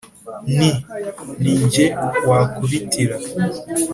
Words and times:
nti: 0.55 0.69
ni 1.41 1.55
jye 1.71 1.85
wakubitira 2.29 3.15